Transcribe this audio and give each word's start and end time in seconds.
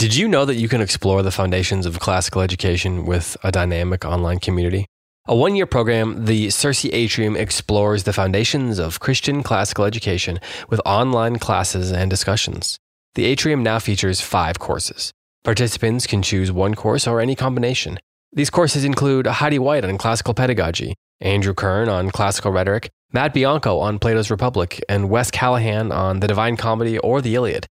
Did 0.00 0.16
you 0.16 0.28
know 0.28 0.46
that 0.46 0.54
you 0.54 0.66
can 0.66 0.80
explore 0.80 1.22
the 1.22 1.30
foundations 1.30 1.84
of 1.84 2.00
classical 2.00 2.40
education 2.40 3.04
with 3.04 3.36
a 3.44 3.52
dynamic 3.52 4.06
online 4.06 4.38
community? 4.38 4.86
A 5.28 5.36
one 5.36 5.54
year 5.54 5.66
program, 5.66 6.24
the 6.24 6.48
Circe 6.48 6.86
Atrium 6.86 7.36
explores 7.36 8.04
the 8.04 8.14
foundations 8.14 8.78
of 8.78 8.98
Christian 8.98 9.42
classical 9.42 9.84
education 9.84 10.40
with 10.70 10.80
online 10.86 11.38
classes 11.38 11.92
and 11.92 12.08
discussions. 12.08 12.78
The 13.14 13.26
Atrium 13.26 13.62
now 13.62 13.78
features 13.78 14.22
five 14.22 14.58
courses. 14.58 15.12
Participants 15.44 16.06
can 16.06 16.22
choose 16.22 16.50
one 16.50 16.74
course 16.74 17.06
or 17.06 17.20
any 17.20 17.34
combination. 17.34 17.98
These 18.32 18.48
courses 18.48 18.84
include 18.84 19.26
Heidi 19.26 19.58
White 19.58 19.84
on 19.84 19.98
classical 19.98 20.32
pedagogy, 20.32 20.94
Andrew 21.20 21.52
Kern 21.52 21.90
on 21.90 22.10
classical 22.10 22.52
rhetoric, 22.52 22.88
Matt 23.12 23.34
Bianco 23.34 23.78
on 23.80 23.98
Plato's 23.98 24.30
Republic, 24.30 24.82
and 24.88 25.10
Wes 25.10 25.30
Callahan 25.30 25.92
on 25.92 26.20
the 26.20 26.26
Divine 26.26 26.56
Comedy 26.56 26.96
or 26.96 27.20
the 27.20 27.34
Iliad. 27.34 27.66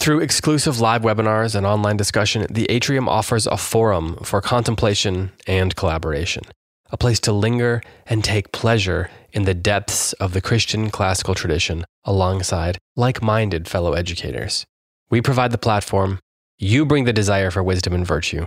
Through 0.00 0.20
exclusive 0.20 0.80
live 0.80 1.02
webinars 1.02 1.54
and 1.54 1.66
online 1.66 1.98
discussion, 1.98 2.46
the 2.48 2.64
Atrium 2.70 3.06
offers 3.06 3.46
a 3.46 3.58
forum 3.58 4.16
for 4.22 4.40
contemplation 4.40 5.30
and 5.46 5.76
collaboration, 5.76 6.42
a 6.90 6.96
place 6.96 7.20
to 7.20 7.34
linger 7.34 7.82
and 8.06 8.24
take 8.24 8.50
pleasure 8.50 9.10
in 9.34 9.44
the 9.44 9.52
depths 9.52 10.14
of 10.14 10.32
the 10.32 10.40
Christian 10.40 10.88
classical 10.88 11.34
tradition 11.34 11.84
alongside 12.04 12.78
like 12.96 13.22
minded 13.22 13.68
fellow 13.68 13.92
educators. 13.92 14.64
We 15.10 15.20
provide 15.20 15.52
the 15.52 15.58
platform, 15.58 16.18
you 16.58 16.86
bring 16.86 17.04
the 17.04 17.12
desire 17.12 17.50
for 17.50 17.62
wisdom 17.62 17.92
and 17.92 18.06
virtue. 18.06 18.46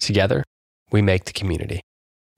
Together, 0.00 0.44
we 0.92 1.00
make 1.00 1.24
the 1.24 1.32
community. 1.32 1.80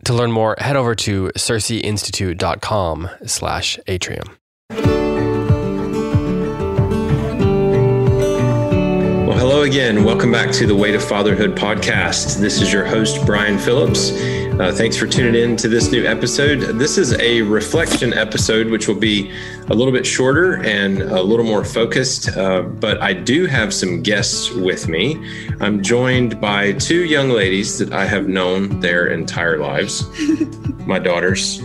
To 0.04 0.14
learn 0.14 0.30
more, 0.30 0.54
head 0.58 0.76
over 0.76 0.94
to 0.94 1.32
circeinstitute.com 1.36 3.10
slash 3.26 3.80
atrium. 3.88 4.36
Hello 9.42 9.62
again. 9.62 10.04
Welcome 10.04 10.30
back 10.30 10.52
to 10.52 10.68
the 10.68 10.74
Weight 10.76 10.94
of 10.94 11.02
Fatherhood 11.02 11.56
podcast. 11.56 12.38
This 12.38 12.62
is 12.62 12.72
your 12.72 12.84
host, 12.84 13.26
Brian 13.26 13.58
Phillips. 13.58 14.12
Uh, 14.12 14.72
thanks 14.72 14.96
for 14.96 15.08
tuning 15.08 15.34
in 15.34 15.56
to 15.56 15.68
this 15.68 15.90
new 15.90 16.06
episode. 16.06 16.78
This 16.78 16.96
is 16.96 17.18
a 17.18 17.42
reflection 17.42 18.14
episode, 18.14 18.68
which 18.68 18.86
will 18.86 18.94
be 18.94 19.32
a 19.66 19.74
little 19.74 19.92
bit 19.92 20.06
shorter 20.06 20.62
and 20.62 21.02
a 21.02 21.20
little 21.20 21.44
more 21.44 21.64
focused, 21.64 22.36
uh, 22.36 22.62
but 22.62 23.02
I 23.02 23.14
do 23.14 23.46
have 23.46 23.74
some 23.74 24.00
guests 24.00 24.52
with 24.52 24.86
me. 24.86 25.20
I'm 25.58 25.82
joined 25.82 26.40
by 26.40 26.74
two 26.74 27.04
young 27.04 27.30
ladies 27.30 27.80
that 27.80 27.92
I 27.92 28.04
have 28.04 28.28
known 28.28 28.78
their 28.78 29.08
entire 29.08 29.58
lives 29.58 30.04
my 30.86 31.00
daughters, 31.00 31.58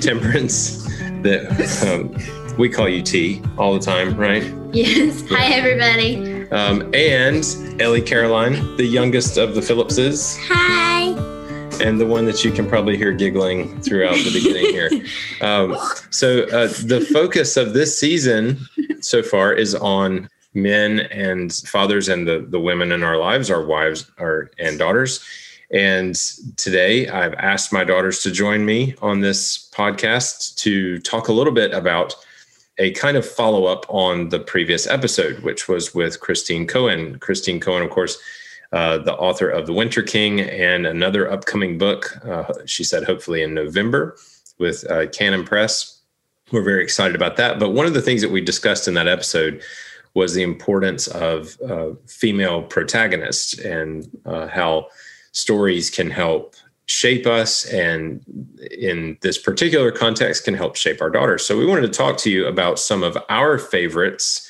Temperance, 0.00 0.84
that 1.22 1.86
um, 1.86 2.56
we 2.58 2.68
call 2.68 2.88
you 2.88 3.00
T 3.00 3.42
all 3.58 3.74
the 3.74 3.80
time, 3.80 4.16
right? 4.16 4.42
Yes. 4.72 5.22
Hi, 5.30 5.52
everybody. 5.52 6.35
Um, 6.52 6.90
and 6.94 7.44
Ellie 7.80 8.02
Caroline, 8.02 8.76
the 8.76 8.84
youngest 8.86 9.36
of 9.36 9.54
the 9.54 9.62
Phillipses. 9.62 10.38
Hi. 10.42 11.08
and 11.82 12.00
the 12.00 12.06
one 12.06 12.24
that 12.24 12.44
you 12.44 12.50
can 12.52 12.66
probably 12.68 12.96
hear 12.96 13.12
giggling 13.12 13.80
throughout 13.82 14.14
the 14.16 14.30
beginning 14.32 14.66
here. 14.72 14.90
Um, 15.42 15.76
so 16.10 16.44
uh, 16.44 16.68
the 16.84 17.06
focus 17.12 17.58
of 17.58 17.74
this 17.74 17.98
season 18.00 18.58
so 19.00 19.22
far 19.22 19.52
is 19.52 19.74
on 19.74 20.30
men 20.54 21.00
and 21.10 21.52
fathers 21.52 22.08
and 22.08 22.26
the 22.26 22.46
the 22.48 22.58
women 22.58 22.90
in 22.90 23.02
our 23.02 23.18
lives, 23.18 23.50
our 23.50 23.62
wives, 23.62 24.10
our 24.18 24.50
and 24.58 24.78
daughters. 24.78 25.22
And 25.70 26.14
today 26.56 27.08
I've 27.08 27.34
asked 27.34 27.70
my 27.70 27.84
daughters 27.84 28.20
to 28.22 28.30
join 28.30 28.64
me 28.64 28.94
on 29.02 29.20
this 29.20 29.68
podcast 29.74 30.56
to 30.56 30.98
talk 31.00 31.28
a 31.28 31.32
little 31.34 31.52
bit 31.52 31.74
about 31.74 32.14
a 32.78 32.90
kind 32.92 33.16
of 33.16 33.26
follow 33.26 33.66
up 33.66 33.86
on 33.88 34.28
the 34.28 34.38
previous 34.38 34.86
episode, 34.86 35.40
which 35.40 35.68
was 35.68 35.94
with 35.94 36.20
Christine 36.20 36.66
Cohen. 36.66 37.18
Christine 37.18 37.60
Cohen, 37.60 37.82
of 37.82 37.90
course, 37.90 38.18
uh, 38.72 38.98
the 38.98 39.14
author 39.14 39.48
of 39.48 39.66
The 39.66 39.72
Winter 39.72 40.02
King 40.02 40.40
and 40.40 40.86
another 40.86 41.30
upcoming 41.30 41.78
book, 41.78 42.18
uh, 42.26 42.52
she 42.66 42.84
said, 42.84 43.04
hopefully 43.04 43.42
in 43.42 43.54
November 43.54 44.16
with 44.58 44.88
uh, 44.90 45.06
Canon 45.08 45.44
Press. 45.44 46.00
We're 46.52 46.62
very 46.62 46.82
excited 46.82 47.16
about 47.16 47.36
that. 47.36 47.58
But 47.58 47.70
one 47.70 47.86
of 47.86 47.94
the 47.94 48.02
things 48.02 48.22
that 48.22 48.30
we 48.30 48.40
discussed 48.40 48.88
in 48.88 48.94
that 48.94 49.08
episode 49.08 49.62
was 50.14 50.34
the 50.34 50.42
importance 50.42 51.08
of 51.08 51.60
uh, 51.62 51.90
female 52.06 52.62
protagonists 52.62 53.58
and 53.58 54.08
uh, 54.24 54.46
how 54.46 54.88
stories 55.32 55.90
can 55.90 56.10
help 56.10 56.56
shape 56.86 57.26
us 57.26 57.64
and 57.66 58.24
in 58.70 59.18
this 59.20 59.38
particular 59.38 59.90
context 59.90 60.44
can 60.44 60.54
help 60.54 60.76
shape 60.76 61.02
our 61.02 61.10
daughters. 61.10 61.44
So 61.44 61.58
we 61.58 61.66
wanted 61.66 61.82
to 61.82 61.88
talk 61.88 62.16
to 62.18 62.30
you 62.30 62.46
about 62.46 62.78
some 62.78 63.02
of 63.02 63.18
our 63.28 63.58
favorites 63.58 64.48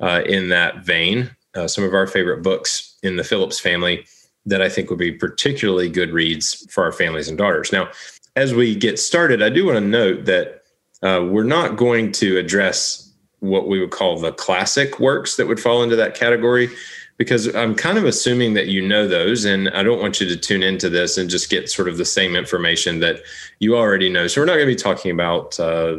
uh, 0.00 0.22
in 0.26 0.48
that 0.48 0.84
vein 0.84 1.30
uh, 1.56 1.66
some 1.66 1.84
of 1.84 1.94
our 1.94 2.06
favorite 2.06 2.42
books 2.42 2.96
in 3.02 3.16
the 3.16 3.24
phillips 3.24 3.58
family 3.58 4.04
that 4.44 4.62
i 4.62 4.68
think 4.68 4.90
would 4.90 4.98
be 4.98 5.12
particularly 5.12 5.88
good 5.88 6.10
reads 6.10 6.66
for 6.70 6.84
our 6.84 6.92
families 6.92 7.28
and 7.28 7.38
daughters. 7.38 7.72
Now 7.72 7.88
as 8.36 8.54
we 8.54 8.76
get 8.76 8.98
started 8.98 9.42
i 9.42 9.48
do 9.48 9.64
want 9.64 9.78
to 9.78 9.84
note 9.84 10.26
that 10.26 10.62
uh, 11.02 11.24
we're 11.24 11.44
not 11.44 11.76
going 11.76 12.12
to 12.12 12.38
address 12.38 13.12
what 13.40 13.68
we 13.68 13.78
would 13.80 13.90
call 13.90 14.18
the 14.18 14.32
classic 14.32 14.98
works 14.98 15.36
that 15.36 15.46
would 15.46 15.60
fall 15.60 15.82
into 15.82 15.96
that 15.96 16.14
category 16.14 16.68
because 17.18 17.54
I'm 17.54 17.74
kind 17.74 17.96
of 17.96 18.04
assuming 18.04 18.54
that 18.54 18.66
you 18.66 18.86
know 18.86 19.08
those, 19.08 19.46
and 19.46 19.70
I 19.70 19.82
don't 19.82 20.00
want 20.00 20.20
you 20.20 20.28
to 20.28 20.36
tune 20.36 20.62
into 20.62 20.90
this 20.90 21.16
and 21.16 21.30
just 21.30 21.48
get 21.48 21.70
sort 21.70 21.88
of 21.88 21.96
the 21.96 22.04
same 22.04 22.36
information 22.36 23.00
that 23.00 23.22
you 23.58 23.76
already 23.76 24.10
know. 24.10 24.26
So 24.26 24.40
we're 24.40 24.46
not 24.46 24.56
going 24.56 24.68
to 24.68 24.74
be 24.74 24.76
talking 24.76 25.10
about, 25.10 25.58
uh, 25.58 25.98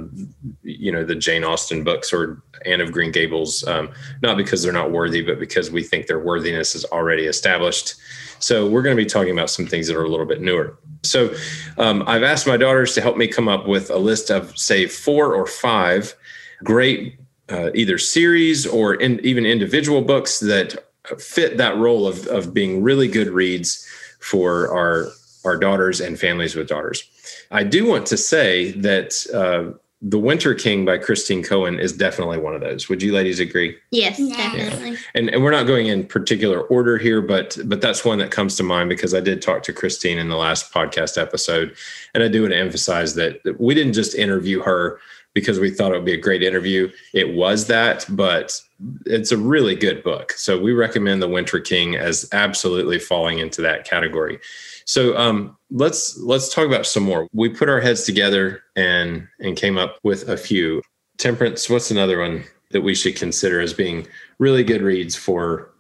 you 0.62 0.92
know, 0.92 1.04
the 1.04 1.16
Jane 1.16 1.44
Austen 1.44 1.84
books 1.84 2.14
or 2.14 2.44
Anne 2.66 2.82
of 2.82 2.92
Green 2.92 3.12
Gables, 3.12 3.66
um, 3.68 3.90
not 4.22 4.38
because 4.38 4.62
they're 4.62 4.72
not 4.72 4.92
worthy, 4.92 5.24
but 5.24 5.40
because 5.40 5.72
we 5.72 5.82
think 5.82 6.06
their 6.06 6.20
worthiness 6.20 6.76
is 6.76 6.86
already 6.86 7.26
established. 7.26 7.96
So 8.40 8.70
we're 8.70 8.84
going 8.84 8.96
to 8.96 9.04
be 9.04 9.10
talking 9.10 9.32
about 9.32 9.50
some 9.50 9.66
things 9.66 9.88
that 9.88 9.98
are 9.98 10.04
a 10.04 10.10
little 10.10 10.26
bit 10.26 10.42
newer. 10.42 10.78
So 11.02 11.34
um, 11.80 12.04
I've 12.06 12.24
asked 12.24 12.46
my 12.46 12.58
daughters 12.58 12.94
to 12.94 13.02
help 13.02 13.18
me 13.18 13.28
come 13.28 13.48
up 13.48 13.68
with 13.68 13.90
a 13.90 13.98
list 13.98 14.30
of, 14.30 14.56
say, 14.58 14.86
four 14.86 15.34
or 15.34 15.48
five 15.48 16.16
great 16.64 17.20
uh, 17.50 17.72
either 17.74 17.98
series 17.98 18.68
or 18.68 18.96
in, 18.96 19.20
even 19.26 19.46
individual 19.46 20.02
books 20.02 20.40
that 20.40 20.87
fit 21.18 21.58
that 21.58 21.78
role 21.78 22.08
of, 22.08 22.28
of 22.28 22.54
being 22.54 22.82
really 22.84 23.08
good 23.08 23.30
reads 23.30 23.86
for 24.20 24.74
our 24.76 25.08
our 25.46 25.58
daughters 25.58 26.02
and 26.02 26.20
families 26.20 26.56
with 26.56 26.68
daughters. 26.68 27.04
I 27.52 27.64
do 27.64 27.88
want 27.88 28.06
to 28.08 28.18
say 28.18 28.72
that 28.72 29.14
uh, 29.34 29.78
the 30.02 30.20
Winter 30.20 30.54
King 30.54 30.86
by 30.86 30.98
Christine 30.98 31.42
Cohen 31.42 31.80
is 31.80 31.94
definitely 31.94 32.38
one 32.38 32.54
of 32.54 32.62
those. 32.62 32.88
Would 32.90 33.02
you 33.02 33.14
ladies 33.14 33.40
agree? 33.40 33.76
Yes, 33.92 34.18
definitely. 34.18 34.92
Yeah. 34.92 34.98
And, 35.16 35.30
and 35.30 35.44
we're 35.44 35.52
not 35.52 35.66
going 35.66 35.88
in 35.88 36.06
particular 36.06 36.62
order 36.62 36.98
here, 36.98 37.22
but 37.22 37.58
but 37.66 37.82
that's 37.82 38.06
one 38.06 38.20
that 38.20 38.30
comes 38.30 38.56
to 38.58 38.64
mind 38.64 38.90
because 38.90 39.14
I 39.14 39.22
did 39.22 39.42
talk 39.42 39.64
to 39.64 39.74
Christine 39.74 40.20
in 40.20 40.30
the 40.30 40.36
last 40.36 40.72
podcast 40.72 41.20
episode, 41.20 41.76
and 42.14 42.24
I 42.24 42.28
do 42.28 42.42
want 42.42 42.54
to 42.54 42.60
emphasize 42.60 43.16
that 43.16 43.40
we 43.60 43.74
didn't 43.74 43.94
just 43.94 44.14
interview 44.16 44.62
her 44.62 45.00
because 45.38 45.60
we 45.60 45.70
thought 45.70 45.92
it 45.92 45.96
would 45.96 46.04
be 46.04 46.16
a 46.16 46.18
great 46.18 46.42
interview. 46.42 46.92
It 47.14 47.36
was 47.36 47.68
that, 47.68 48.08
but 48.10 48.60
it's 49.06 49.32
a 49.32 49.38
really 49.38 49.76
good 49.76 50.02
book. 50.02 50.32
So 50.32 50.60
we 50.60 50.74
recommend 50.74 51.22
The 51.22 51.28
Winter 51.28 51.60
King 51.60 51.96
as 51.96 52.28
absolutely 52.32 52.98
falling 52.98 53.38
into 53.38 53.62
that 53.62 53.86
category. 53.86 54.40
So 54.86 55.16
um, 55.16 55.56
let's 55.70 56.18
let's 56.18 56.52
talk 56.52 56.66
about 56.66 56.88
some 56.88 57.04
more. 57.04 57.28
We 57.34 57.50
put 57.50 57.70
our 57.70 57.80
heads 57.80 58.04
together 58.04 58.64
and 58.76 59.28
and 59.40 59.56
came 59.56 59.78
up 59.78 60.00
with 60.02 60.28
a 60.28 60.38
few. 60.38 60.82
Temperance. 61.20 61.70
What's 61.70 61.92
another 61.92 62.20
one 62.20 62.44
that 62.72 62.82
we 62.82 62.94
should 62.96 63.16
consider 63.16 63.60
as 63.60 63.74
being 63.74 64.08
really 64.40 64.64
good 64.64 64.82
reads 64.82 65.16
for 65.16 65.72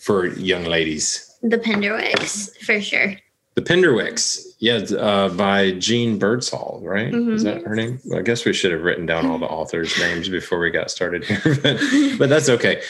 for 0.00 0.26
young 0.26 0.64
ladies? 0.64 1.24
The 1.42 1.58
Penderwicks, 1.58 2.56
for 2.64 2.80
sure. 2.80 3.16
The 3.58 3.64
Penderwicks, 3.74 4.54
yeah, 4.60 4.76
uh, 4.96 5.30
by 5.30 5.72
Jeanne 5.72 6.16
Birdsall, 6.16 6.80
right? 6.84 7.12
Mm-hmm. 7.12 7.32
Is 7.32 7.42
that 7.42 7.64
her 7.64 7.74
name? 7.74 7.98
Well, 8.04 8.20
I 8.20 8.22
guess 8.22 8.44
we 8.44 8.52
should 8.52 8.70
have 8.70 8.82
written 8.82 9.04
down 9.04 9.26
all 9.26 9.36
the 9.36 9.46
authors' 9.48 9.98
names 9.98 10.28
before 10.28 10.60
we 10.60 10.70
got 10.70 10.92
started 10.92 11.24
here, 11.24 11.40
but, 11.64 11.80
but 12.20 12.28
that's 12.28 12.48
okay. 12.48 12.80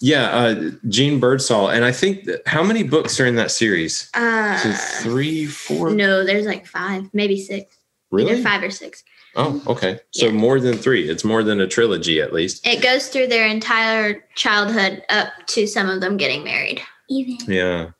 Yeah, 0.00 0.24
uh, 0.28 0.70
Jeanne 0.90 1.18
Birdsall, 1.18 1.70
and 1.70 1.82
I 1.82 1.92
think 1.92 2.24
that, 2.24 2.46
how 2.46 2.62
many 2.62 2.82
books 2.82 3.18
are 3.20 3.24
in 3.24 3.36
that 3.36 3.50
series? 3.50 4.10
Uh, 4.12 4.58
so 4.58 4.72
three, 5.02 5.46
four? 5.46 5.88
No, 5.92 6.26
there's 6.26 6.44
like 6.44 6.66
five, 6.66 7.08
maybe 7.14 7.40
six. 7.40 7.74
Really? 8.10 8.32
Either 8.32 8.42
five 8.42 8.62
or 8.62 8.70
six. 8.70 9.02
Oh, 9.34 9.62
okay. 9.66 9.98
So 10.10 10.26
Yeah. 10.26 10.32
more 10.32 10.60
than 10.60 10.76
three. 10.76 11.08
It's 11.08 11.24
more 11.24 11.42
than 11.42 11.58
a 11.58 11.66
trilogy, 11.66 12.20
at 12.20 12.34
least. 12.34 12.66
It 12.66 12.82
goes 12.82 13.08
through 13.08 13.28
their 13.28 13.46
entire 13.46 14.24
childhood 14.34 15.04
up 15.08 15.28
to 15.46 15.66
some 15.66 15.88
of 15.88 16.02
them 16.02 16.18
getting 16.18 16.44
married. 16.44 16.82
Even. 17.08 17.38
Yeah. 17.50 17.90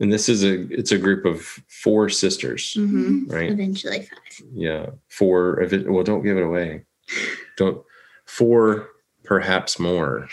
And 0.00 0.12
this 0.12 0.28
is 0.28 0.42
a 0.44 0.62
it's 0.72 0.90
a 0.92 0.98
group 0.98 1.24
of 1.24 1.40
four 1.68 2.08
sisters, 2.08 2.74
Mm-hmm. 2.76 3.30
right? 3.30 3.50
Eventually 3.50 4.00
five. 4.00 4.48
Yeah, 4.52 4.86
four. 5.08 5.60
If 5.60 5.72
it, 5.72 5.88
well, 5.90 6.02
don't 6.04 6.22
give 6.24 6.36
it 6.36 6.42
away. 6.42 6.82
Don't 7.56 7.82
four, 8.26 8.88
perhaps 9.22 9.78
more. 9.78 10.28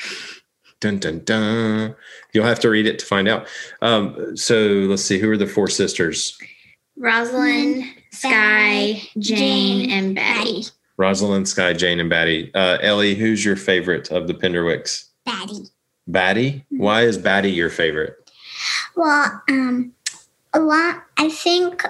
Dun 0.80 0.98
dun 0.98 1.20
dun. 1.26 1.96
You'll 2.34 2.46
have 2.48 2.60
to 2.62 2.70
read 2.70 2.88
it 2.88 2.98
to 3.00 3.06
find 3.06 3.28
out. 3.28 3.48
Um, 3.84 4.36
so 4.36 4.56
let's 4.90 5.04
see. 5.04 5.20
Who 5.20 5.30
are 5.30 5.38
the 5.38 5.46
four 5.46 5.68
sisters? 5.68 6.36
Rosalind, 6.98 7.86
Sky, 8.12 9.02
Jane, 9.20 9.38
Jane, 9.38 9.92
and 9.92 10.16
Batty. 10.16 10.64
Rosalind, 10.98 11.48
Sky, 11.48 11.74
Jane, 11.74 12.00
and 12.00 12.10
Batty. 12.10 12.52
Uh, 12.54 12.78
Ellie, 12.82 13.16
who's 13.16 13.46
your 13.46 13.56
favorite 13.56 14.12
of 14.12 14.28
the 14.28 14.34
Penderwicks? 14.34 15.06
batty 15.26 15.66
Batty. 16.08 16.66
Why 16.70 17.04
is 17.04 17.18
Batty 17.18 17.52
your 17.52 17.70
favorite? 17.70 18.16
Well, 19.06 19.42
um, 19.50 19.94
a 20.54 20.60
lot. 20.60 21.06
I 21.18 21.28
think 21.30 21.84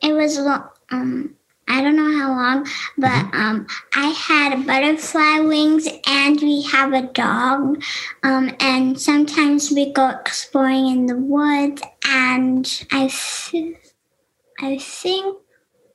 it 0.00 0.12
was 0.12 0.36
a 0.38 0.42
lot. 0.42 0.78
Um, 0.92 1.34
I 1.66 1.82
don't 1.82 1.96
know 1.96 2.16
how 2.16 2.28
long, 2.30 2.68
but 2.96 3.10
Mm-hmm. 3.10 3.40
um, 3.40 3.66
I 3.96 4.06
had 4.10 4.64
butterfly 4.64 5.40
wings, 5.40 5.88
and 6.06 6.40
we 6.40 6.62
have 6.62 6.92
a 6.92 7.02
dog. 7.02 7.82
Um, 8.22 8.54
and 8.60 9.00
sometimes 9.00 9.72
we 9.72 9.92
go 9.92 10.10
exploring 10.10 10.86
in 10.86 11.06
the 11.06 11.16
woods, 11.16 11.82
and 12.06 12.84
I, 12.92 13.08
th- 13.08 13.74
I 14.60 14.78
think. 14.78 15.38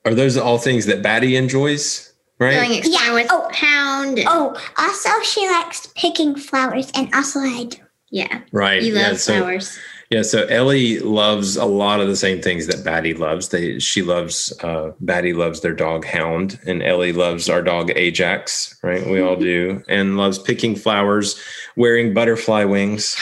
Are 0.03 0.13
those 0.13 0.35
all 0.35 0.57
things 0.57 0.85
that 0.87 1.01
Batty 1.01 1.37
enjoys? 1.37 2.11
Going 2.41 2.57
Right. 2.57 2.77
exploring 2.79 3.07
Yeah. 3.07 3.13
with 3.13 3.27
Oh. 3.31 3.47
Pound. 3.53 4.19
and- 4.19 4.27
Oh, 4.29 4.59
also 4.77 5.09
she 5.23 5.47
likes 5.49 5.87
picking 5.95 6.35
flowers, 6.35 6.91
and 6.93 7.07
also 7.15 7.39
I 7.39 7.63
do. 7.69 7.77
Yeah. 8.09 8.41
Right. 8.51 8.81
You 8.83 8.95
yeah, 8.95 9.07
love 9.11 9.19
so- 9.21 9.37
flowers. 9.37 9.79
Yeah, 10.11 10.23
so 10.23 10.45
Ellie 10.47 10.99
loves 10.99 11.55
a 11.55 11.63
lot 11.63 12.01
of 12.01 12.07
the 12.09 12.17
same 12.17 12.41
things 12.41 12.67
that 12.67 12.83
Batty 12.83 13.13
loves. 13.13 13.47
They 13.47 13.79
she 13.79 14.01
loves 14.01 14.51
uh 14.61 14.91
Batty 14.99 15.31
loves 15.31 15.61
their 15.61 15.73
dog 15.73 16.03
Hound 16.05 16.59
and 16.67 16.83
Ellie 16.83 17.13
loves 17.13 17.49
our 17.49 17.61
dog 17.61 17.91
Ajax, 17.95 18.77
right? 18.83 19.07
We 19.07 19.21
all 19.21 19.35
do. 19.51 19.81
And 19.87 20.17
loves 20.17 20.37
picking 20.37 20.75
flowers, 20.75 21.41
wearing 21.77 22.13
butterfly 22.13 22.65
wings 22.65 23.15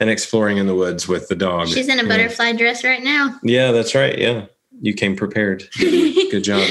and 0.00 0.10
exploring 0.10 0.58
in 0.58 0.66
the 0.66 0.74
woods 0.74 1.08
with 1.08 1.28
the 1.28 1.34
dog. 1.34 1.68
She's 1.68 1.88
in 1.88 1.98
a 1.98 2.02
Yeah. 2.02 2.08
butterfly 2.10 2.52
dress 2.52 2.84
right 2.84 3.02
now. 3.02 3.38
Yeah, 3.42 3.72
that's 3.72 3.94
right. 3.94 4.16
Yeah. 4.18 4.44
You 4.82 4.92
came 4.92 5.16
prepared. 5.16 5.66
Good, 5.78 6.44
job. 6.44 6.68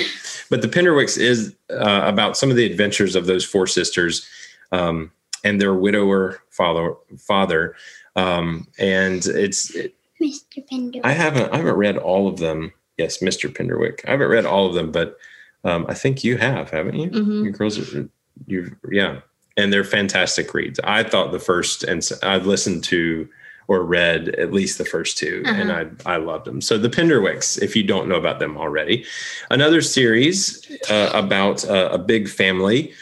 But 0.52 0.62
the 0.62 0.68
Penderwicks 0.68 1.18
is 1.18 1.56
uh, 1.72 2.02
about 2.06 2.38
some 2.38 2.52
of 2.52 2.58
the 2.58 2.66
adventures 2.66 3.16
of 3.16 3.26
those 3.26 3.44
four 3.44 3.66
sisters 3.66 4.28
um, 4.72 5.10
and 5.44 5.60
their 5.60 5.74
widower 5.74 6.40
father 6.52 6.94
father. 7.18 7.76
Um, 8.16 8.68
and 8.80 9.26
it's 9.26 9.74
it, 9.76 9.96
Mr. 10.22 10.66
Pender. 10.70 11.00
I 11.04 11.12
haven't 11.12 11.52
I 11.54 11.58
haven't 11.58 11.76
read 11.76 11.98
all 11.98 12.28
of 12.28 12.38
them. 12.38 12.72
Yes, 12.98 13.18
Mr. 13.20 13.50
Penderwick. 13.54 14.02
I 14.08 14.12
haven't 14.12 14.30
read 14.30 14.46
all 14.46 14.68
of 14.68 14.76
them, 14.76 14.92
but 14.92 15.18
um, 15.64 15.86
I 15.90 15.94
think 15.94 16.24
you 16.24 16.38
have, 16.38 16.70
haven't 16.70 16.96
you? 16.96 17.10
Mhm. 17.10 17.44
You 17.46 17.52
girls 17.52 17.78
are 17.96 18.08
you 18.48 18.76
yeah. 18.92 19.20
And 19.58 19.72
they're 19.72 19.84
fantastic 19.84 20.54
reads. 20.54 20.80
I 20.84 21.04
thought 21.04 21.32
the 21.32 21.40
first 21.40 21.84
and 21.84 22.00
s- 22.00 22.22
I 22.24 22.38
listened 22.38 22.84
to 22.86 23.28
or 23.70 23.82
read 23.84 24.30
at 24.36 24.52
least 24.52 24.78
the 24.78 24.84
first 24.86 25.18
2 25.18 25.44
and 25.46 25.72
I 25.72 25.86
I 26.06 26.18
loved 26.18 26.46
them. 26.46 26.60
So 26.60 26.78
the 26.78 26.90
Penderwicks, 26.90 27.62
if 27.62 27.76
you 27.76 27.84
don't 27.84 28.10
know 28.10 28.16
about 28.16 28.40
them 28.40 28.58
already, 28.58 29.06
another 29.50 29.82
series 29.82 30.70
uh, 30.90 31.10
about 31.14 31.64
uh, 31.66 31.90
a 31.92 31.98
big 31.98 32.28
family, 32.30 32.94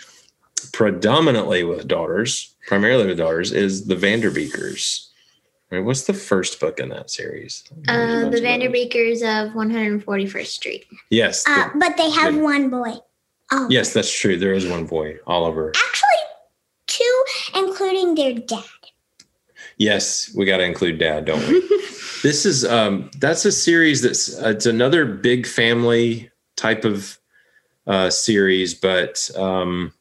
predominantly 0.74 1.64
with 1.64 1.88
daughters, 1.88 2.56
primarily 2.68 3.08
with 3.08 3.18
daughters, 3.18 3.52
is 3.52 3.88
the 3.88 3.96
Vanderbeekers. 3.96 5.08
Right, 5.72 5.80
what's 5.80 6.04
the 6.04 6.14
first 6.14 6.60
book 6.60 6.80
in 6.80 6.90
that 6.90 7.10
series? 7.10 7.64
Uh, 7.72 7.76
the 7.76 7.86
bunch 7.86 8.22
of 8.24 8.28
others. 8.28 8.42
Vanderbeekers 8.42 9.48
of 9.48 9.54
141st 9.54 10.48
Street. 10.48 10.86
Yes, 11.10 11.44
the- 11.46 11.52
Uh, 11.52 11.70
but 11.76 11.96
they 11.98 12.10
have 12.10 12.34
the- 12.36 12.42
one 12.42 12.70
boy. 12.70 12.94
Oh, 13.54 13.68
yes, 13.70 13.94
that's 13.94 14.12
true. 14.12 14.38
There 14.38 14.54
is 14.54 14.66
one 14.68 14.86
boy, 14.86 15.18
Oliver. 15.28 15.72
Actually, 15.76 16.08
two, 16.88 17.24
including 17.56 18.16
their 18.16 18.34
dad. 18.34 18.64
Yes, 19.78 20.32
we 20.36 20.46
got 20.46 20.58
to 20.58 20.64
include 20.64 21.00
Dad, 21.00 21.26
don't 21.26 21.46
we? 21.48 21.60
this 22.24 22.46
is 22.46 22.64
um, 22.66 23.10
that's 23.20 23.46
a 23.46 23.52
series 23.52 24.02
that's 24.02 24.40
uh, 24.42 24.50
it's 24.50 24.66
another 24.68 25.06
big 25.06 25.48
family 25.48 26.30
type 26.56 26.86
of 26.86 27.18
uh, 27.88 28.10
series, 28.10 28.74
but 28.76 29.30
um, 29.36 29.92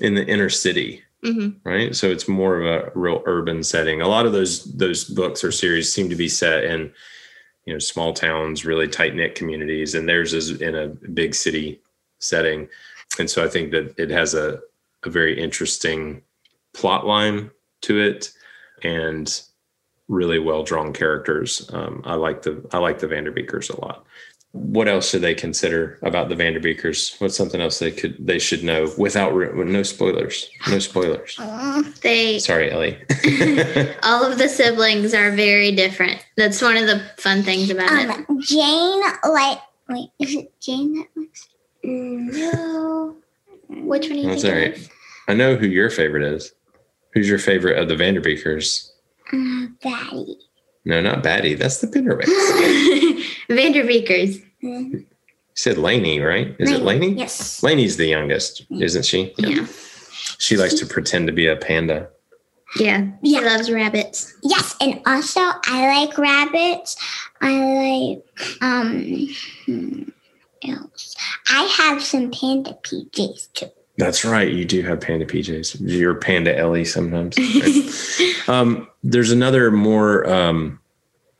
in 0.00 0.14
the 0.14 0.26
inner 0.26 0.48
city. 0.48 1.02
hmm 1.22 1.50
right? 1.64 1.94
So 1.94 2.10
it's 2.10 2.28
more 2.28 2.60
of 2.60 2.66
a 2.66 2.92
real 2.98 3.22
urban 3.26 3.62
setting. 3.62 4.00
A 4.00 4.08
lot 4.08 4.26
of 4.26 4.32
those 4.32 4.64
those 4.76 5.04
books 5.04 5.42
or 5.44 5.52
series 5.52 5.92
seem 5.92 6.08
to 6.10 6.16
be 6.16 6.28
set 6.28 6.64
in 6.64 6.92
you 7.64 7.72
know 7.72 7.78
small 7.78 8.12
towns 8.12 8.64
really 8.64 8.88
tight 8.88 9.14
knit 9.14 9.34
communities 9.34 9.94
and 9.94 10.08
theirs 10.08 10.32
is 10.32 10.60
in 10.60 10.74
a 10.74 10.88
big 10.88 11.34
city 11.34 11.80
setting. 12.18 12.68
And 13.18 13.28
so 13.28 13.44
i 13.44 13.48
think 13.48 13.72
that 13.72 13.94
it 13.98 14.10
has 14.10 14.34
a, 14.34 14.60
a 15.04 15.10
very 15.10 15.40
interesting 15.40 16.22
plot 16.72 17.06
line 17.06 17.50
to 17.82 18.00
it 18.00 18.30
and 18.82 19.40
really 20.08 20.38
well 20.38 20.62
drawn 20.62 20.92
characters. 20.92 21.68
Um, 21.72 22.02
i 22.04 22.14
like 22.14 22.42
the 22.42 22.64
i 22.72 22.78
like 22.78 22.98
the 23.00 23.08
vanderbeekers 23.08 23.70
a 23.70 23.80
lot 23.84 24.06
what 24.52 24.88
else 24.88 25.10
should 25.10 25.20
they 25.20 25.34
consider 25.34 25.98
about 26.02 26.28
the 26.30 26.34
vanderbeekers 26.34 27.20
what's 27.20 27.36
something 27.36 27.60
else 27.60 27.78
they 27.78 27.90
could 27.90 28.16
they 28.18 28.38
should 28.38 28.64
know 28.64 28.90
without 28.96 29.34
ru- 29.34 29.64
no 29.64 29.82
spoilers 29.82 30.48
no 30.70 30.78
spoilers 30.78 31.36
Mm, 31.36 32.00
They 32.00 32.38
Sorry, 32.38 32.70
Ellie. 32.72 32.96
all 34.02 34.24
of 34.24 34.38
the 34.38 34.48
siblings 34.48 35.12
are 35.14 35.30
very 35.32 35.70
different. 35.72 36.24
That's 36.36 36.60
one 36.62 36.76
of 36.76 36.86
the 36.86 37.02
fun 37.18 37.42
things 37.42 37.70
about 37.70 37.90
it. 37.92 38.08
Um, 38.10 38.40
Jane, 38.40 39.02
like, 39.30 39.58
wait, 39.88 40.08
is 40.18 40.34
it 40.34 40.52
Jane 40.60 40.94
that 40.94 41.06
looks? 41.14 41.48
No. 41.84 43.16
Which 43.68 44.08
one 44.08 44.16
do 44.16 44.22
you 44.22 44.28
That's 44.28 44.42
think 44.42 44.54
all 44.54 44.60
right. 44.60 44.88
I 45.28 45.34
know 45.34 45.56
who 45.56 45.66
your 45.66 45.90
favorite 45.90 46.22
is. 46.24 46.52
Who's 47.12 47.28
your 47.28 47.38
favorite 47.38 47.78
of 47.78 47.88
the 47.88 47.94
Vanderbeekers? 47.96 48.90
Uh, 49.32 49.66
Daddy. 49.82 50.38
No, 50.84 51.00
not 51.02 51.22
Batty. 51.22 51.54
That's 51.54 51.80
the 51.80 51.86
Penderwicks. 51.86 52.24
Vanderbeekers. 53.48 54.42
You 54.60 55.06
said 55.54 55.78
Lainey, 55.78 56.20
right? 56.20 56.54
Is 56.58 56.70
it 56.70 56.82
Lainey? 56.82 57.12
Yes. 57.14 57.62
Lainey's 57.62 57.96
the 57.96 58.06
youngest, 58.06 58.66
isn't 58.70 59.04
she? 59.04 59.34
Yeah. 59.38 59.66
She 60.38 60.56
likes 60.56 60.74
to 60.74 60.86
pretend 60.86 61.26
to 61.26 61.32
be 61.32 61.46
a 61.46 61.56
panda. 61.56 62.08
Yeah. 62.78 63.08
Yeah. 63.22 63.40
She 63.40 63.44
loves 63.44 63.70
rabbits. 63.70 64.34
Yes, 64.42 64.76
and 64.80 65.00
also 65.06 65.40
I 65.40 66.04
like 66.04 66.18
rabbits. 66.18 66.96
I 67.40 68.20
like 68.20 68.62
um 68.62 69.28
hmm, 69.64 70.02
else. 70.68 71.16
I 71.48 71.62
have 71.64 72.02
some 72.02 72.30
panda 72.30 72.76
PJs 72.82 73.52
too. 73.54 73.70
That's 73.96 74.24
right. 74.24 74.52
You 74.52 74.64
do 74.64 74.82
have 74.82 75.00
panda 75.00 75.26
PJs. 75.26 75.78
You're 75.80 76.14
panda 76.14 76.56
Ellie 76.56 76.84
sometimes. 76.84 77.36
right? 77.36 78.34
um, 78.48 78.86
there's 79.02 79.32
another 79.32 79.72
more, 79.72 80.28
um, 80.30 80.78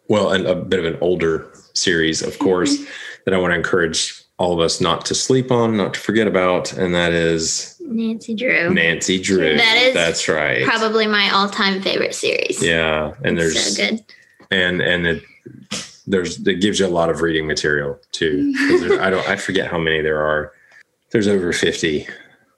well, 0.08 0.32
an, 0.32 0.44
a 0.44 0.56
bit 0.56 0.80
of 0.80 0.84
an 0.84 0.98
older 1.00 1.52
series, 1.78 2.22
of 2.22 2.38
course, 2.38 2.76
mm-hmm. 2.76 2.90
that 3.24 3.34
I 3.34 3.38
want 3.38 3.52
to 3.52 3.56
encourage 3.56 4.22
all 4.38 4.52
of 4.52 4.60
us 4.60 4.80
not 4.80 5.04
to 5.06 5.14
sleep 5.14 5.50
on, 5.50 5.76
not 5.76 5.94
to 5.94 6.00
forget 6.00 6.26
about, 6.26 6.72
and 6.72 6.94
that 6.94 7.12
is 7.12 7.76
Nancy 7.80 8.34
Drew. 8.34 8.72
Nancy 8.72 9.20
Drew. 9.20 9.56
That 9.56 9.76
is 9.76 9.94
That's 9.94 10.28
right. 10.28 10.64
Probably 10.64 11.06
my 11.06 11.30
all-time 11.30 11.82
favorite 11.82 12.14
series. 12.14 12.62
Yeah, 12.62 13.14
and 13.24 13.38
It's 13.38 13.54
there's 13.54 13.76
so 13.76 13.88
good. 13.90 14.04
and 14.50 14.80
and 14.80 15.06
it 15.06 15.22
there's 16.06 16.46
it 16.46 16.60
gives 16.60 16.78
you 16.80 16.86
a 16.86 16.88
lot 16.88 17.10
of 17.10 17.20
reading 17.20 17.46
material 17.46 17.98
too. 18.12 18.54
I 19.00 19.10
don't 19.10 19.28
I 19.28 19.36
forget 19.36 19.70
how 19.70 19.78
many 19.78 20.00
there 20.02 20.20
are. 20.22 20.52
There's 21.10 21.26
over 21.26 21.52
fifty, 21.52 22.06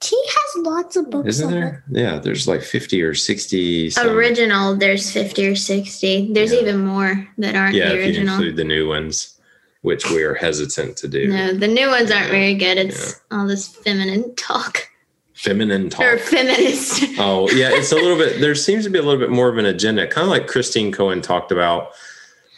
She 0.03 0.21
lots 0.63 0.95
of 0.95 1.09
books. 1.09 1.27
isn't 1.29 1.45
of 1.47 1.51
there? 1.51 1.83
Yeah, 1.89 2.19
there's 2.19 2.47
like 2.47 2.61
fifty 2.63 3.01
or 3.01 3.13
sixty. 3.13 3.89
some- 3.89 4.07
Original, 4.07 4.75
there's 4.75 5.11
50 5.11 5.47
or 5.47 5.55
60. 5.55 6.33
There's 6.33 6.51
Yeah. 6.53 6.59
even 6.61 6.79
more 6.85 7.27
that 7.37 7.55
aren't 7.55 7.75
yeah, 7.75 7.89
the 7.89 7.95
if 7.95 7.99
you 7.99 8.05
original. 8.07 8.35
include 8.35 8.55
the 8.57 8.63
new 8.63 8.87
ones, 8.87 9.37
which 9.81 10.09
we 10.09 10.23
are 10.23 10.35
hesitant 10.35 10.97
to 10.97 11.07
do. 11.07 11.27
No, 11.27 11.53
the 11.53 11.67
new 11.67 11.87
ones 11.89 12.11
aren't 12.11 12.29
very 12.31 12.53
good. 12.55 12.77
It's 12.77 13.19
all 13.31 13.47
this 13.47 13.67
feminine 13.67 14.35
talk 14.35 14.87
Feminine 15.33 15.89
talk. 15.89 16.01
or 16.05 16.17
talk. 16.17 16.27
feminist. 16.27 17.03
Oh, 17.19 17.49
yeah, 17.51 17.69
it's 17.71 17.91
a 17.91 17.95
little 17.95 18.17
bit. 18.17 18.39
There 18.41 18.53
seems 18.55 18.83
to 18.83 18.89
be 18.91 18.99
a 18.99 19.01
little 19.01 19.19
bit 19.19 19.31
more 19.31 19.49
of 19.49 19.57
an 19.57 19.65
agenda, 19.65 20.05
kind 20.07 20.25
of 20.25 20.29
like 20.29 20.45
Christine 20.47 20.91
Cohen 20.91 21.21
talked 21.21 21.51
about, 21.51 21.91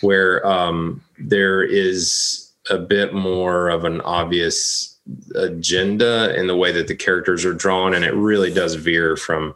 where 0.01 0.45
um, 0.45 1.01
there 1.17 1.63
is 1.63 2.49
a 2.69 2.77
bit 2.77 3.13
more 3.13 3.69
of 3.69 3.83
an 3.85 4.01
obvious 4.01 4.92
agenda 5.35 6.33
in 6.39 6.47
the 6.47 6.55
way 6.55 6.71
that 6.71 6.87
the 6.87 6.95
characters 6.95 7.45
are 7.45 7.53
drawn, 7.53 7.93
and 7.93 8.05
it 8.05 8.13
really 8.13 8.53
does 8.53 8.75
veer 8.75 9.15
from 9.17 9.55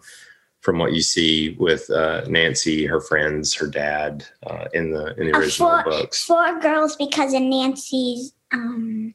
from 0.61 0.79
what 0.79 0.91
you 0.93 1.01
see 1.01 1.55
with 1.59 1.89
uh, 1.89 2.25
Nancy, 2.27 2.85
her 2.85 2.99
friends, 2.99 3.53
her 3.53 3.67
dad 3.67 4.25
uh, 4.45 4.65
in 4.73 4.91
the 4.91 5.15
in 5.19 5.27
the 5.27 5.33
Uh, 5.35 5.39
original 5.39 5.83
books. 5.83 6.25
for 6.25 6.59
girls 6.59 6.95
because 6.95 7.33
of 7.33 7.41
Nancy's 7.41 8.33
um 8.51 9.13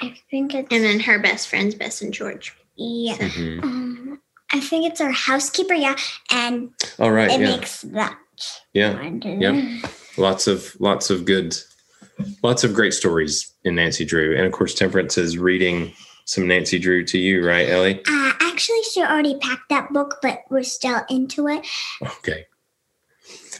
I 0.00 0.14
think 0.30 0.54
it's 0.54 0.68
And 0.70 0.84
then 0.84 1.00
her 1.00 1.18
best 1.18 1.48
friend's 1.48 1.74
Bess 1.74 2.00
and 2.02 2.14
George. 2.14 2.54
yeah. 2.76 3.16
Mhm. 3.16 3.62
Um, 3.64 4.20
I 4.52 4.60
think 4.60 4.86
it's 4.86 5.00
our 5.00 5.10
housekeeper. 5.10 5.74
Yeah, 5.74 5.96
and 6.30 6.70
All 7.00 7.10
right. 7.10 7.30
it 7.30 7.40
Yeah. 7.40 7.56
makes 7.56 7.82
that. 7.82 8.16
Yeah. 8.72 8.92
harder. 8.92 9.28
Yep. 9.30 9.90
Lots 10.16 10.46
of 10.46 10.76
lots 10.80 11.10
of 11.10 11.24
good, 11.24 11.56
lots 12.42 12.64
of 12.64 12.74
great 12.74 12.94
stories 12.94 13.52
in 13.64 13.74
Nancy 13.76 14.04
Drew, 14.04 14.36
and 14.36 14.46
of 14.46 14.52
course, 14.52 14.74
Temperance 14.74 15.18
is 15.18 15.38
reading 15.38 15.92
some 16.24 16.46
Nancy 16.46 16.78
Drew 16.78 17.04
to 17.06 17.18
you, 17.18 17.46
right, 17.46 17.68
Ellie? 17.68 18.00
Uh, 18.06 18.32
actually, 18.40 18.82
she 18.92 19.02
already 19.02 19.36
packed 19.38 19.68
that 19.70 19.92
book, 19.92 20.18
but 20.22 20.40
we're 20.50 20.62
still 20.62 21.00
into 21.08 21.48
it. 21.48 21.66
Okay. 22.02 22.44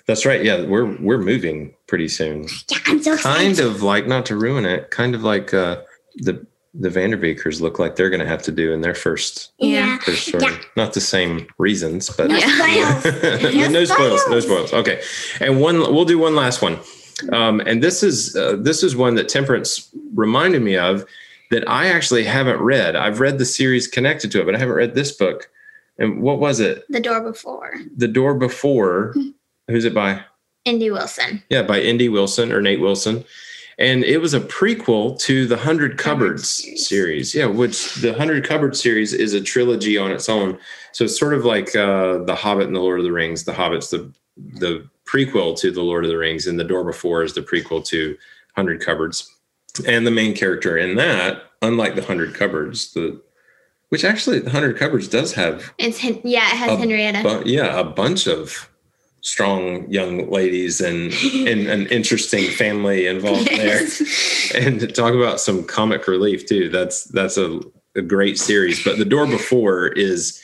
That's 0.06 0.24
right. 0.24 0.42
Yeah, 0.42 0.64
we're 0.64 0.96
we're 1.00 1.18
moving 1.18 1.74
pretty 1.86 2.08
soon. 2.08 2.46
Yeah, 2.70 2.78
I'm 2.86 3.02
so 3.02 3.12
excited. 3.14 3.56
Kind 3.56 3.60
of 3.60 3.82
like 3.82 4.06
not 4.06 4.24
to 4.26 4.36
ruin 4.36 4.64
it. 4.64 4.90
Kind 4.90 5.14
of 5.14 5.22
like 5.22 5.52
uh, 5.52 5.82
the 6.16 6.46
the 6.74 6.88
Vanderbeekers 6.90 7.60
look 7.60 7.78
like 7.78 7.96
they're 7.96 8.08
going 8.10 8.20
to 8.20 8.26
have 8.26 8.42
to 8.42 8.52
do 8.52 8.72
in 8.72 8.80
their 8.82 8.94
first 8.94 9.52
Yeah. 9.58 9.98
first 9.98 10.28
story. 10.28 10.44
Yeah. 10.44 10.58
Not 10.76 10.92
the 10.94 11.00
same 11.00 11.46
reasons, 11.58 12.08
but 12.10 12.28
No 12.28 12.36
Yeah. 12.36 13.00
spoils. 13.00 13.22
no, 13.54 13.68
No 13.68 13.84
spoils. 13.84 14.20
No 14.28 14.40
spoils. 14.40 14.68
spoils. 14.68 14.72
Okay, 14.74 15.02
and 15.40 15.60
one 15.60 15.80
we'll 15.80 16.04
do 16.06 16.18
one 16.18 16.34
last 16.34 16.62
one, 16.62 16.78
um, 17.32 17.60
and 17.60 17.82
this 17.82 18.02
is 18.02 18.37
uh, 18.37 18.56
this 18.58 18.82
is 18.82 18.96
one 18.96 19.14
that 19.16 19.28
Temperance 19.28 19.90
reminded 20.14 20.62
me 20.62 20.76
of 20.76 21.04
that 21.50 21.68
I 21.68 21.87
actually 21.88 22.25
haven't 22.25 22.60
read. 22.60 22.94
I've 22.96 23.20
read 23.20 23.38
the 23.38 23.44
series 23.44 23.87
connected 23.87 24.30
to 24.32 24.40
it, 24.40 24.44
but 24.44 24.54
I 24.54 24.58
haven't 24.58 24.75
read 24.75 24.94
this 24.94 25.12
book. 25.12 25.50
And 25.98 26.22
what 26.22 26.38
was 26.38 26.60
it? 26.60 26.84
The 26.88 27.00
door 27.00 27.20
before. 27.20 27.75
The 27.96 28.08
Door 28.08 28.34
Before. 28.34 29.14
Who's 29.66 29.84
it 29.84 29.94
by? 29.94 30.22
N.D. 30.64 30.90
Wilson. 30.90 31.42
Yeah, 31.48 31.62
by 31.62 31.80
N.D. 31.80 32.08
Wilson 32.10 32.52
or 32.52 32.60
Nate 32.60 32.80
Wilson. 32.80 33.25
And 33.78 34.04
it 34.04 34.18
was 34.18 34.34
a 34.34 34.40
prequel 34.40 35.18
to 35.20 35.46
the 35.46 35.56
Hundred 35.56 35.98
Cupboards 35.98 36.50
series. 36.50 36.88
series. 36.88 37.34
Yeah, 37.34 37.46
which 37.46 37.94
the 37.96 38.12
Hundred 38.14 38.44
Cupboards 38.46 38.80
series 38.80 39.12
is 39.12 39.34
a 39.34 39.40
trilogy 39.40 39.96
on 39.96 40.10
its 40.10 40.28
own. 40.28 40.58
So 40.92 41.04
it's 41.04 41.18
sort 41.18 41.34
of 41.34 41.44
like 41.44 41.75
uh, 41.76 42.18
The 42.25 42.34
Hobbit 42.34 42.66
and 42.66 42.75
the 42.76 42.80
Lord 42.80 42.98
of 42.98 43.04
the 43.04 43.12
Rings. 43.12 43.44
The 43.44 43.52
Hobbit's 43.52 43.90
the 43.90 44.12
the 44.37 44.88
prequel 45.12 45.58
to 45.60 45.70
the 45.70 45.82
Lord 45.82 46.04
of 46.04 46.10
the 46.10 46.16
Rings, 46.18 46.46
and 46.46 46.58
The 46.60 46.64
Door 46.64 46.84
Before 46.84 47.22
is 47.22 47.34
the 47.34 47.42
prequel 47.42 47.84
to 47.86 48.16
Hundred 48.56 48.80
Cupboards. 48.80 49.34
And 49.86 50.06
the 50.06 50.10
main 50.10 50.34
character 50.34 50.76
in 50.76 50.96
that, 50.96 51.42
unlike 51.62 51.94
the 51.94 52.02
Hundred 52.04 52.34
Cupboards, 52.34 52.92
the 52.92 53.20
which 53.90 54.04
actually 54.04 54.38
the 54.40 54.50
Hundred 54.50 54.76
Cupboards 54.76 55.08
does 55.08 55.32
have 55.34 55.72
It's 55.78 56.02
yeah, 56.04 56.10
it 56.50 56.56
has 56.56 56.72
a 56.72 56.76
Henrietta. 56.76 57.22
bu- 57.22 57.48
yeah, 57.48 57.78
a 57.78 57.84
bunch 57.84 58.26
of 58.26 58.68
strong 59.22 59.90
young 59.90 60.30
ladies 60.30 60.80
and, 60.80 61.12
and 61.34 61.66
an 61.68 61.86
interesting 61.86 62.44
family 62.50 63.06
involved 63.06 63.48
Yes. 63.50 64.50
there. 64.52 64.62
And 64.62 64.94
talk 64.94 65.14
about 65.14 65.40
some 65.40 65.64
comic 65.64 66.06
relief 66.06 66.46
too. 66.46 66.68
That's 66.68 67.04
that's 67.04 67.36
a, 67.38 67.60
a 67.96 68.02
great 68.02 68.38
series. 68.38 68.82
But 68.84 68.98
the 68.98 69.04
door 69.06 69.26
before 69.26 69.88
is 69.88 70.40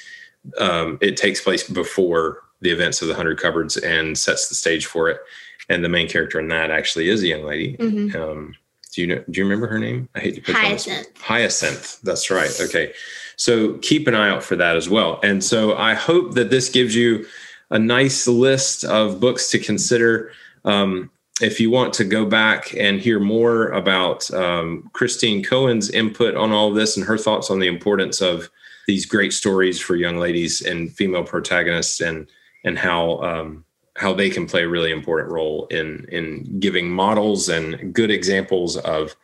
um, 0.59 0.99
it 1.01 1.17
takes 1.17 1.41
place 1.41 1.69
before 1.69 2.44
the 2.65 2.71
events 2.71 3.01
of 3.03 3.09
the 3.09 3.15
Hundred 3.15 3.39
Cupboards 3.39 3.77
and 3.77 4.19
sets 4.19 4.49
the 4.49 4.55
stage 4.55 4.87
for 4.87 5.09
it. 5.09 5.21
And 5.69 5.85
the 5.85 5.89
main 5.89 6.09
character 6.09 6.41
in 6.41 6.49
that 6.49 6.71
actually 6.71 7.09
is 7.09 7.23
a 7.23 7.29
young 7.29 7.45
lady. 7.45 7.77
Mhm. 7.79 8.15
Um, 8.17 8.55
do 8.93 9.01
you 9.01 9.07
know? 9.07 9.23
Do 9.31 9.39
you 9.41 9.45
remember 9.45 9.67
her 9.67 9.79
name? 9.79 10.09
I 10.15 10.21
hate 10.21 10.35
to 10.37 10.41
put 10.41 10.55
you 10.55 10.61
on 10.61 10.73
the 10.73 10.79
spot. 10.79 10.95
Hyacinth. 10.95 11.21
Hyacinth. 11.21 12.01
That's 12.03 12.31
right. 12.31 12.61
Okay. 12.61 12.93
So 13.37 13.75
keep 13.79 14.07
an 14.07 14.15
eye 14.15 14.29
out 14.29 14.43
for 14.43 14.57
that 14.57 14.77
as 14.77 14.89
well. 14.89 15.21
And 15.23 15.43
so 15.43 15.77
I 15.77 15.95
hope 15.95 16.35
that 16.35 16.51
this 16.51 16.69
gives 16.69 16.95
you 16.95 17.27
a 17.71 17.79
nice 17.79 18.27
list 18.29 18.85
of 18.85 19.21
books 19.21 19.51
to 19.51 19.59
consider. 19.59 20.31
Um, 20.65 21.11
if 21.41 21.59
you 21.59 21.71
want 21.71 21.93
to 21.95 22.05
go 22.05 22.25
back 22.25 22.73
and 22.79 23.01
hear 23.01 23.19
more 23.19 23.69
about 23.71 24.33
um, 24.33 24.89
Christine 24.93 25.43
Cohen's 25.43 25.91
input 25.91 26.37
on 26.37 26.53
all 26.53 26.69
of 26.69 26.77
this 26.77 26.97
and 26.97 27.05
her 27.05 27.19
thoughts 27.19 27.51
on 27.51 27.59
the 27.59 27.67
importance 27.67 28.21
of 28.21 28.49
these 28.87 29.05
great 29.05 29.33
stories 29.33 29.81
for 29.81 29.97
young 29.97 30.19
ladies 30.19 30.61
and 30.61 30.93
female 30.93 31.25
protagonists 31.25 32.01
and 32.01 32.29
and 32.65 32.79
how 32.79 33.23
um, 33.23 33.65
how 33.97 34.13
they 34.13 34.31
can 34.31 34.47
play 34.47 34.65
a 34.65 34.69
really 34.69 34.91
important 34.91 35.31
role 35.31 35.67
in 35.67 36.07
in 36.11 36.59
giving 36.59 36.91
models 36.91 37.49
and 37.49 37.95
good 37.95 38.11
examples 38.11 38.77
of 38.79 39.15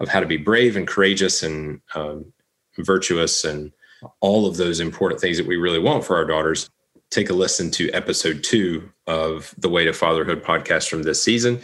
of 0.00 0.08
how 0.08 0.20
to 0.20 0.26
be 0.26 0.36
brave 0.36 0.76
and 0.76 0.86
courageous 0.86 1.42
and 1.42 1.80
um, 1.94 2.32
virtuous 2.78 3.44
and 3.44 3.72
all 4.20 4.46
of 4.46 4.56
those 4.56 4.80
important 4.80 5.20
things 5.20 5.38
that 5.38 5.46
we 5.46 5.56
really 5.56 5.78
want 5.78 6.04
for 6.04 6.16
our 6.16 6.24
daughters. 6.24 6.70
Take 7.10 7.30
a 7.30 7.34
listen 7.34 7.70
to 7.72 7.90
episode 7.90 8.44
two 8.44 8.90
of 9.06 9.54
the 9.58 9.68
Weight 9.68 9.88
of 9.88 9.96
Fatherhood 9.96 10.44
podcast 10.44 10.88
from 10.88 11.02
this 11.02 11.22
season. 11.22 11.60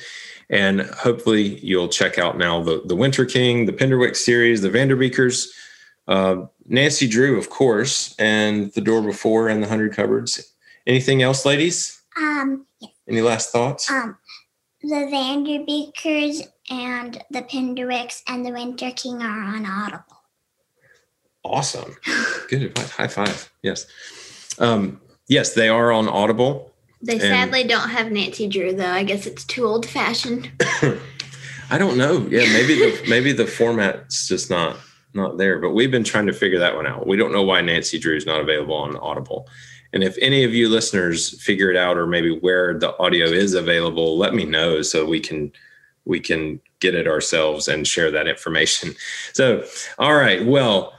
And 0.51 0.83
hopefully 0.83 1.59
you'll 1.61 1.89
check 1.89 2.19
out 2.19 2.37
now 2.37 2.63
the, 2.63 2.83
the 2.85 2.97
Winter 2.97 3.25
King, 3.25 3.67
the 3.67 3.73
Penderwick 3.73 4.17
series, 4.17 4.63
the 4.63 4.71
Vanderbeekers, 4.71 5.49
uh, 6.09 6.47
Nancy 6.67 7.07
Drew, 7.07 7.39
of 7.39 7.51
course, 7.51 8.15
and 8.19 8.73
The 8.73 8.81
Door 8.81 9.03
Before 9.03 9.49
and 9.49 9.63
the 9.63 9.69
Hundred 9.69 9.95
Cupboards. 9.95 10.54
Anything 10.87 11.23
else, 11.23 11.45
ladies? 11.45 12.01
Um, 12.17 12.67
yeah. 12.81 12.89
Any 13.09 13.21
last 13.23 13.51
thoughts? 13.51 13.91
um, 13.91 14.17
the 14.83 15.09
Vanderbeekers 15.11 16.43
and 16.71 17.23
the 17.31 17.43
Penderwicks 17.43 18.23
and 18.29 18.45
the 18.45 18.53
Winter 18.53 18.91
King 18.95 19.23
are 19.23 19.45
on 19.45 19.65
Audible. 19.67 20.05
Awesome. 21.43 21.97
Good 22.49 22.63
advice. 22.63 22.91
High 22.91 23.09
five. 23.09 23.51
Yes. 23.63 23.87
Um, 24.59 25.01
yes, 25.29 25.55
they 25.55 25.69
are 25.69 25.91
on 25.93 26.09
Audible. 26.09 26.71
They 27.03 27.15
And- 27.15 27.23
sadly 27.23 27.65
don't 27.65 27.89
have 27.91 28.11
Nancy 28.13 28.47
Drew 28.49 28.73
though. 28.75 28.91
I 28.91 29.05
guess 29.05 29.27
it's 29.27 29.45
too 29.45 29.65
old 29.67 29.87
fashioned. 29.87 30.51
I 31.71 31.79
don't 31.79 31.97
know. 31.97 32.27
Yeah, 32.31 32.51
maybe 32.53 32.75
the 32.75 33.05
maybe 33.09 33.33
the 33.33 33.47
format's 33.47 34.29
just 34.29 34.51
not 34.51 34.77
not 35.15 35.39
there. 35.39 35.59
But 35.59 35.71
we've 35.71 35.91
been 35.91 36.05
trying 36.05 36.27
to 36.27 36.33
figure 36.33 36.59
that 36.59 36.75
one 36.77 36.87
out. 36.87 37.07
We 37.07 37.17
don't 37.17 37.33
know 37.33 37.43
why 37.43 37.61
Nancy 37.63 37.99
Drew 37.99 38.17
is 38.17 38.27
not 38.27 38.41
available 38.41 38.77
on 38.77 38.97
Audible. 38.97 39.49
And 39.95 40.03
if 40.03 40.19
any 40.21 40.43
of 40.43 40.53
you 40.53 40.69
listeners 40.69 41.41
figure 41.41 41.71
it 41.71 41.77
out, 41.77 41.97
or 41.97 42.07
maybe 42.07 42.37
where 42.37 42.77
the 42.77 42.99
audio 42.99 43.27
is 43.27 43.55
available, 43.55 44.19
let 44.19 44.35
me 44.35 44.45
know 44.45 44.83
so 44.83 45.07
we 45.07 45.21
can 45.21 45.53
we 46.05 46.21
can 46.21 46.61
get 46.81 46.95
it 46.95 47.07
ourselves 47.07 47.67
and 47.67 47.87
share 47.87 48.11
that 48.11 48.27
information. 48.27 48.95
So, 49.33 49.65
all 49.99 50.15
right. 50.15 50.45
Well, 50.45 50.93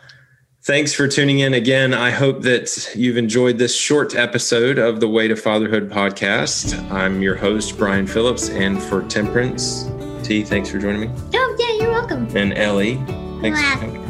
thanks 0.64 0.94
for 0.94 1.08
tuning 1.08 1.40
in 1.40 1.54
again. 1.54 1.94
I 1.94 2.12
hope 2.12 2.42
that 2.42 2.94
you've 2.94 3.16
enjoyed 3.16 3.60
this 3.60 3.74
short 3.74 4.14
episode 4.14 4.78
of 4.78 5.00
the 5.00 5.08
Weight 5.08 5.32
of 5.32 5.40
Fatherhood 5.40 5.90
podcast. 5.90 6.78
I'm 6.92 7.22
your 7.22 7.36
host, 7.36 7.78
Brian 7.78 8.08
Phillips, 8.08 8.50
and 8.50 8.82
for 8.82 9.04
Temperance, 9.04 9.90
T, 10.24 10.44
thanks 10.44 10.70
for 10.70 10.80
joining 10.80 11.02
me. 11.02 11.10
Oh 11.34 11.56
yeah, 11.60 11.84
you're 11.84 11.92
welcome. 11.92 12.28
And 12.36 12.58
Ellie, 12.58 12.96
thanks 13.42 13.62
for 13.62 13.86
Wow. 13.88 14.05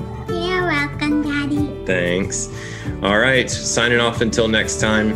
Coming. 0.70 1.24
You're 1.24 1.24
welcome, 1.24 1.24
Daddy. 1.24 1.86
Thanks. 1.86 2.50
All 3.04 3.20
right. 3.20 3.50
Signing 3.50 4.00
off 4.00 4.22
until 4.22 4.48
next 4.48 4.80
time. 4.80 5.14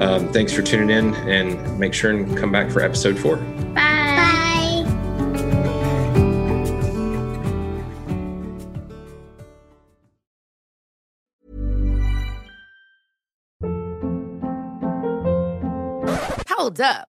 Um, 0.00 0.32
thanks 0.32 0.52
for 0.52 0.62
tuning 0.62 0.90
in 0.90 1.14
and 1.28 1.78
make 1.78 1.94
sure 1.94 2.10
and 2.10 2.36
come 2.36 2.52
back 2.52 2.70
for 2.70 2.82
episode 2.82 3.18
four. 3.18 3.36
Bye. 3.36 3.74
Bye. 3.74 4.84
Hold 16.48 16.80
up. 16.80 17.11